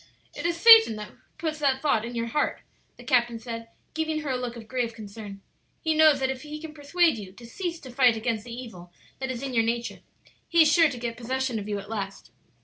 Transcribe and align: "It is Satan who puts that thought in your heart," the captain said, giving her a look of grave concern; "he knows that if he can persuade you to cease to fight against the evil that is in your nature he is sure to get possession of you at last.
"It 0.33 0.47
is 0.47 0.57
Satan 0.59 0.97
who 0.97 1.11
puts 1.37 1.59
that 1.59 1.79
thought 1.83 2.03
in 2.03 2.15
your 2.15 2.25
heart," 2.25 2.61
the 2.97 3.03
captain 3.03 3.37
said, 3.37 3.67
giving 3.93 4.21
her 4.21 4.31
a 4.31 4.35
look 4.35 4.55
of 4.55 4.67
grave 4.67 4.95
concern; 4.95 5.41
"he 5.79 5.93
knows 5.93 6.19
that 6.19 6.31
if 6.31 6.41
he 6.41 6.59
can 6.59 6.73
persuade 6.73 7.19
you 7.19 7.31
to 7.33 7.45
cease 7.45 7.79
to 7.81 7.91
fight 7.91 8.17
against 8.17 8.43
the 8.43 8.51
evil 8.51 8.91
that 9.19 9.29
is 9.29 9.43
in 9.43 9.53
your 9.53 9.61
nature 9.63 9.99
he 10.49 10.63
is 10.63 10.71
sure 10.73 10.89
to 10.89 10.97
get 10.97 11.17
possession 11.17 11.59
of 11.59 11.69
you 11.69 11.77
at 11.77 11.87
last. 11.87 12.31